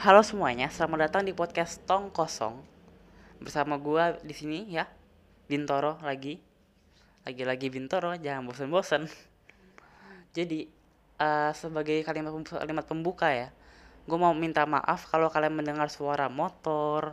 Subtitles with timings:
[0.00, 2.56] Halo semuanya, selamat datang di podcast Tong Kosong.
[3.36, 4.88] Bersama gua di sini ya,
[5.44, 6.40] Bintoro lagi.
[7.28, 9.04] Lagi-lagi Bintoro, jangan bosan-bosan.
[10.32, 10.64] Jadi,
[11.20, 13.52] uh, sebagai kalimat kalimat pembuka ya,
[14.08, 17.12] gue mau minta maaf kalau kalian mendengar suara motor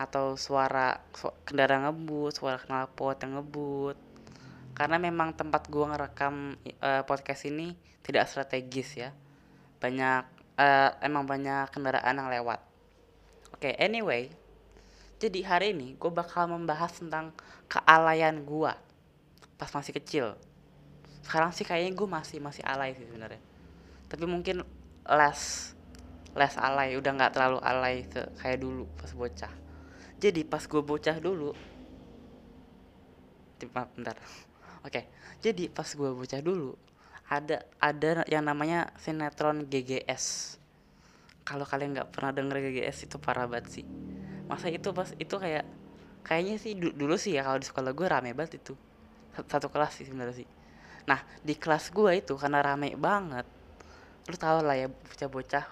[0.00, 4.00] atau suara su kendaraan ngebut, suara knalpot yang ngebut.
[4.72, 9.12] Karena memang tempat gua ngerekam uh, podcast ini tidak strategis ya.
[9.84, 12.60] Banyak uh, emang banyak kendaraan yang lewat.
[13.54, 14.32] Oke, okay, anyway.
[15.22, 17.30] Jadi hari ini gue bakal membahas tentang
[17.70, 18.72] kealayan gue
[19.54, 20.34] pas masih kecil.
[21.22, 23.38] Sekarang sih kayaknya gue masih masih alay sih sebenarnya.
[24.10, 24.66] Tapi mungkin
[25.06, 25.72] less
[26.34, 28.02] less alay, udah nggak terlalu alay
[28.40, 29.52] kayak dulu pas bocah.
[30.18, 31.54] Jadi pas gue bocah dulu,
[33.70, 34.16] maaf bentar.
[34.86, 35.04] Oke, okay.
[35.38, 36.74] jadi pas gue bocah dulu,
[37.32, 40.56] ada ada yang namanya sinetron GGS
[41.48, 43.86] kalau kalian nggak pernah denger GGS itu parah banget sih.
[44.46, 45.64] Masa itu pas itu kayak
[46.22, 48.76] kayaknya sih dulu sih ya kalau di sekolah gue rame banget itu.
[49.48, 50.48] Satu kelas sih sebenarnya sih.
[51.08, 53.48] Nah di kelas gue itu karena rame banget
[54.30, 55.66] lu tau lah ya bocah-bocah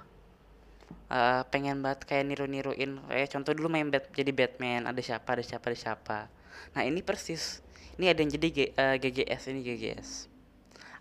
[1.06, 2.98] uh, pengen banget kayak niru-niruin.
[3.06, 6.18] Kayak contoh dulu main bat jadi Batman ada siapa ada siapa ada siapa.
[6.74, 7.62] Nah ini persis
[7.94, 10.29] ini ada yang jadi G, uh, eh, GGS ini GGS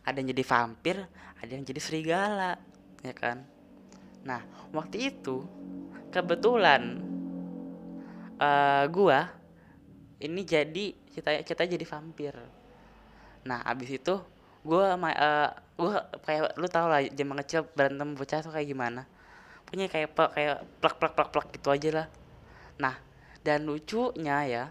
[0.06, 0.98] ada yang jadi vampir
[1.40, 2.60] ada yang jadi serigala
[3.00, 3.48] ya kan?
[4.28, 4.44] Nah
[4.76, 5.48] waktu itu
[6.12, 7.00] kebetulan
[8.40, 9.32] uh, gua
[10.20, 12.36] ini jadi kita kita jadi vampir.
[13.48, 14.20] Nah abis itu
[14.68, 19.08] gua uh, gua kayak lu tau lah zaman kecil berantem bocah tuh kayak gimana?
[19.64, 22.08] Punya kayak kayak plak plak plak plak gitu aja lah.
[22.76, 22.96] Nah
[23.40, 24.64] dan lucunya ya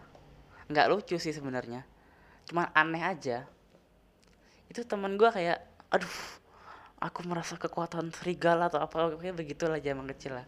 [0.69, 1.89] nggak lucu sih sebenarnya.
[2.45, 3.49] Cuma aneh aja
[4.69, 6.17] itu teman gue kayak aduh
[6.99, 10.47] aku merasa kekuatan serigala atau apa kayak begitulah zaman kecil lah.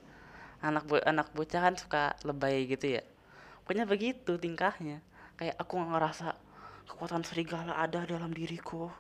[0.60, 3.02] Anak bo anak bocah kan suka lebay gitu ya.
[3.64, 5.00] Pokoknya begitu tingkahnya.
[5.40, 6.36] Kayak aku ngerasa
[6.90, 8.92] kekuatan serigala ada dalam diriku.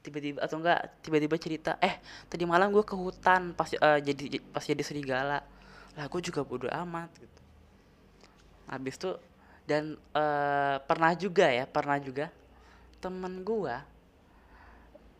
[0.00, 4.64] Tiba-tiba atau enggak tiba-tiba cerita eh tadi malam gue ke hutan pas uh, jadi pas
[4.64, 5.44] jadi serigala.
[5.98, 7.40] Lah gue juga bodoh amat gitu.
[8.64, 9.20] Habis tuh
[9.68, 12.28] dan uh, pernah juga ya pernah juga
[13.00, 13.76] temen gue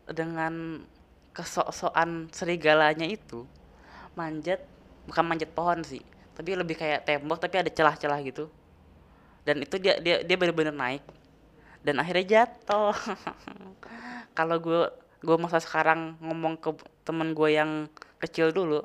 [0.09, 0.83] dengan
[1.35, 3.43] kesok-sokan serigalanya itu
[4.15, 4.63] manjat
[5.05, 6.01] bukan manjat pohon sih
[6.35, 8.51] tapi lebih kayak tembok tapi ada celah-celah gitu.
[9.47, 11.03] Dan itu dia dia dia benar-benar naik.
[11.79, 12.91] Dan akhirnya jatuh.
[14.37, 14.91] Kalau gue
[15.23, 16.75] gue masa sekarang ngomong ke
[17.07, 17.87] temen gue yang
[18.19, 18.83] kecil dulu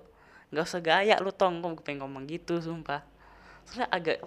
[0.54, 1.58] nggak usah gaya lu tong.
[1.58, 3.02] Gue pengen ngomong gitu sumpah.
[3.66, 4.18] Soalnya agak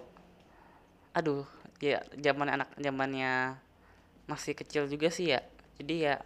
[1.16, 1.48] aduh
[1.80, 3.56] ya zaman anak zamannya
[4.28, 5.40] masih kecil juga sih ya.
[5.80, 6.20] Jadi ya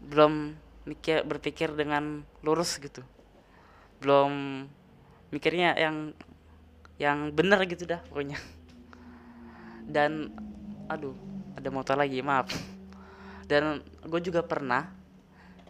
[0.00, 0.56] belum
[0.88, 3.04] mikir berpikir dengan lurus gitu.
[4.00, 4.64] Belum
[5.30, 6.16] mikirnya yang
[7.00, 8.40] yang benar gitu dah pokoknya.
[9.84, 10.32] Dan
[10.88, 11.16] aduh
[11.56, 12.48] ada motor lagi maaf.
[13.44, 14.88] Dan gue juga pernah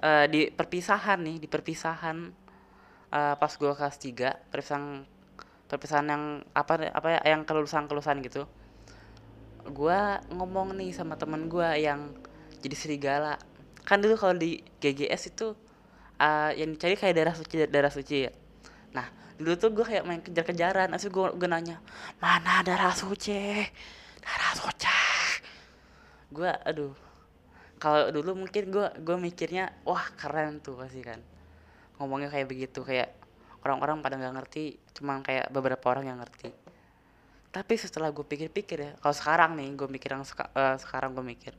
[0.05, 2.29] uh, di perpisahan nih di perpisahan
[3.12, 4.85] uh, pas gue kelas 3 perpisahan
[5.71, 8.45] perpisahan yang apa apa ya yang kelulusan kelulusan gitu.
[9.71, 9.99] Gue
[10.33, 12.11] ngomong nih sama temen gue yang
[12.61, 13.39] jadi serigala
[13.91, 15.51] kan dulu kalau di GGS itu
[16.23, 18.33] uh, yang dicari kayak darah suci darah suci ya.
[18.95, 21.83] Nah dulu tuh gue kayak main kejar-kejaran asli gue, gue nanya
[22.23, 23.67] mana darah suci?
[24.23, 24.95] Darah suci.
[26.31, 26.95] Gue aduh.
[27.83, 31.19] Kalau dulu mungkin gue gue mikirnya wah keren tuh pasti kan.
[31.99, 33.11] Ngomongnya kayak begitu kayak
[33.67, 36.55] orang-orang pada nggak ngerti cuman kayak beberapa orang yang ngerti.
[37.50, 41.27] Tapi setelah gue pikir-pikir ya kalau sekarang nih gue mikir yang seka, uh, sekarang gue
[41.27, 41.59] mikir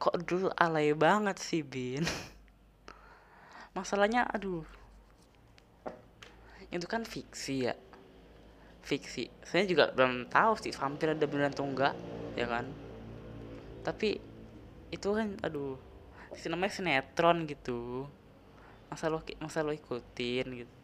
[0.00, 2.08] kok dulu alay banget sih bin.
[3.76, 4.64] Masalahnya aduh.
[6.72, 7.76] Itu kan fiksi ya.
[8.80, 9.28] Fiksi.
[9.44, 11.92] Saya juga belum tahu sih vampir ada beneran atau enggak
[12.32, 12.64] ya kan?
[13.84, 14.16] Tapi
[14.88, 15.76] itu kan aduh
[16.32, 18.08] si namanya sinetron gitu.
[18.88, 20.74] Masa lo masa lo ikutin gitu.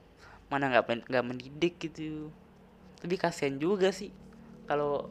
[0.52, 2.28] Mana nggak nggak mendidik gitu.
[3.00, 4.12] Tapi kasihan juga sih
[4.68, 5.08] kalau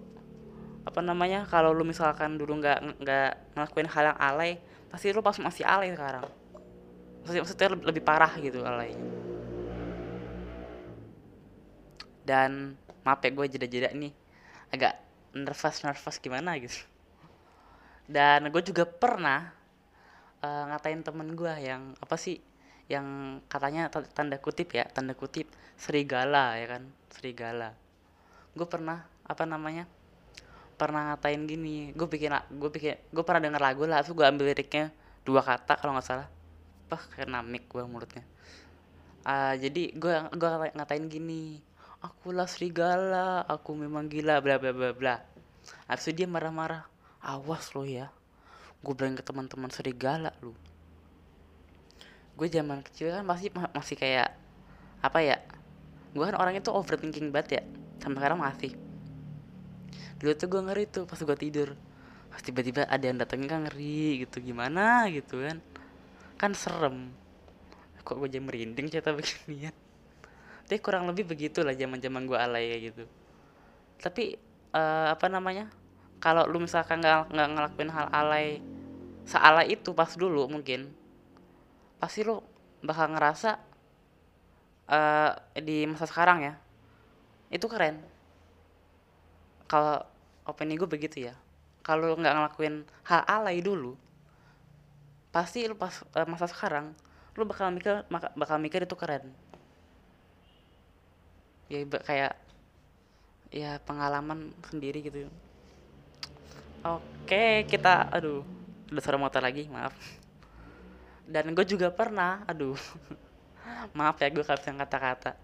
[0.85, 4.51] apa namanya kalau lu misalkan dulu nggak nggak ngelakuin hal yang alay
[4.93, 6.23] pasti lu pas masih alay sekarang.
[7.25, 9.01] Maksudnya, maksudnya lebih, parah gitu alaynya.
[12.21, 14.13] Dan maaf ya gue jeda-jeda nih
[14.69, 14.93] agak
[15.33, 16.85] nervous nervous gimana gitu.
[18.05, 19.49] Dan gue juga pernah
[20.45, 22.37] uh, ngatain temen gue yang apa sih
[22.85, 25.49] yang katanya tanda kutip ya tanda kutip
[25.81, 27.73] serigala ya kan serigala.
[28.53, 29.89] Gue pernah apa namanya
[30.75, 34.51] pernah ngatain gini gue bikin gue bikin gue pernah denger lagu lah terus gue ambil
[34.51, 34.91] liriknya
[35.25, 36.27] dua kata kalau nggak salah.
[36.85, 38.21] Apa kayak namik gue mulutnya.
[39.25, 41.57] Ah, jadi gue gua ngatain gini
[41.97, 45.15] akulah serigala aku memang gila bla bla bla bla.
[45.89, 46.85] Habis itu dia marah-marah
[47.25, 48.13] awas lo ya
[48.85, 50.53] gue bilang ke teman-teman serigala lu.
[52.37, 54.29] Gue zaman kecil kan masih masih kayak
[55.01, 55.37] apa ya
[56.13, 57.63] gue kan orangnya tuh overthinking banget ya
[57.99, 58.71] sampai sekarang masih
[60.21, 61.73] dulu tuh gue ngeri tuh pas gue tidur.
[62.31, 65.07] Pas tiba-tiba ada yang datengin kan ngeri gitu gimana?
[65.11, 65.57] gitu kan.
[66.35, 67.11] Kan serem.
[68.05, 69.75] Kok gue jadi merinding cerita beginian
[70.65, 73.03] tapi kurang lebih begitulah zaman zaman gue alay kayak gitu.
[74.01, 74.33] Tapi
[74.73, 75.69] uh, apa namanya
[76.17, 78.65] kalau lu misalkan nggak nggak ngelakuin hal alay
[79.29, 80.89] sealay itu pas dulu mungkin
[82.01, 82.41] pasti lu
[82.81, 83.61] bakal ngerasa
[84.89, 86.53] uh, di masa sekarang ya
[87.53, 88.01] itu keren
[89.65, 90.01] kalau
[90.45, 91.35] opini gue begitu ya.
[91.85, 93.97] Kalau nggak ngelakuin hal alay dulu
[95.35, 96.95] pasti lu pas uh, masa sekarang
[97.35, 98.07] lu bakal mikir
[98.39, 99.27] bakal mikir itu keren.
[101.67, 102.39] Ya kayak
[103.51, 105.27] ya pengalaman sendiri gitu.
[106.85, 108.47] Oke kita aduh
[108.87, 109.91] udah suara motor lagi maaf.
[111.27, 112.79] Dan gue juga pernah aduh
[113.97, 115.35] maaf ya gue kehabisan kata-kata.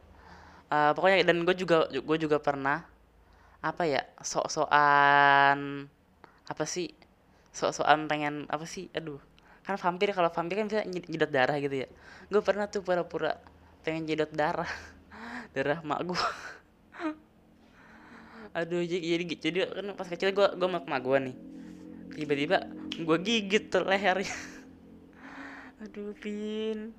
[0.71, 2.87] Uh, pokoknya dan gue juga gue juga pernah
[3.61, 5.85] apa ya sok-sokan
[6.49, 6.89] apa sih
[7.53, 9.21] sok-sokan pengen apa sih aduh
[9.61, 11.87] kan vampir kalau vampir kan bisa nyedot darah gitu ya.
[12.33, 13.37] Gue pernah tuh pura-pura
[13.85, 14.69] pengen nyedot darah
[15.53, 16.17] darah mak gue
[18.57, 21.35] aduh jadi jadi kan pas kecil gue gue mak mak gue nih
[22.17, 22.67] tiba-tiba
[22.97, 24.35] gue gigit tuh lehernya.
[25.81, 26.93] Aduh pin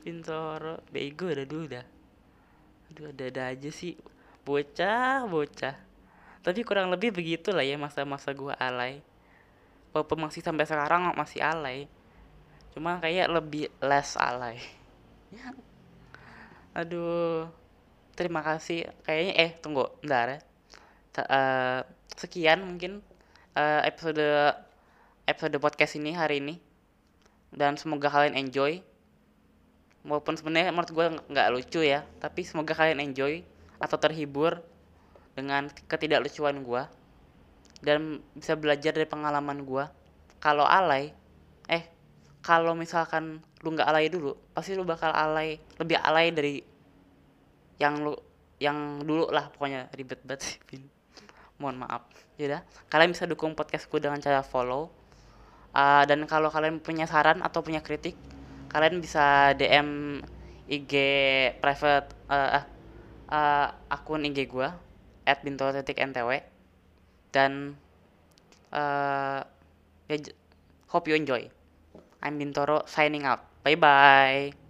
[0.00, 1.86] pintoro bego udah dulu dah.
[2.90, 3.94] Aduh ada ada aja sih
[4.44, 5.76] bocah bocah.
[6.44, 9.00] Tapi kurang lebih begitulah ya masa-masa gue alay.
[9.96, 11.88] Walaupun masih sampai sekarang masih alay.
[12.76, 14.60] Cuma kayak lebih less alay.
[16.78, 17.48] Aduh
[18.12, 18.84] terima kasih.
[19.08, 20.40] Kayaknya eh tunggu bentar ya.
[21.14, 21.80] Uh,
[22.18, 22.98] sekian mungkin
[23.56, 24.20] uh, episode
[25.24, 26.60] episode podcast ini hari ini.
[27.48, 28.84] Dan semoga kalian enjoy.
[30.04, 33.40] Walaupun sebenarnya menurut gue nggak lucu ya tapi semoga kalian enjoy
[33.78, 34.62] atau terhibur
[35.34, 36.82] dengan ketidaklucuan gue
[37.82, 39.84] dan bisa belajar dari pengalaman gue
[40.38, 41.10] kalau alay
[41.66, 41.84] eh
[42.44, 46.54] kalau misalkan lu nggak alay dulu pasti lu bakal alay lebih alay dari
[47.80, 48.14] yang lu
[48.62, 50.84] yang dulu lah pokoknya ribet banget sih
[51.58, 52.06] mohon maaf.
[52.38, 54.90] Yaudah kalian bisa dukung podcastku dengan cara follow.
[55.74, 58.14] Uh, dan kalau kalian punya saran atau punya kritik
[58.70, 60.22] kalian bisa DM
[60.70, 60.94] IG
[61.58, 62.62] private uh,
[63.34, 64.68] uh, akun IG gue
[65.26, 66.30] at ntw
[67.34, 67.74] dan
[68.70, 69.42] uh,
[70.06, 70.16] ya,
[70.94, 71.50] hope you enjoy.
[72.22, 73.42] I'm Bintoro signing out.
[73.66, 74.63] Bye bye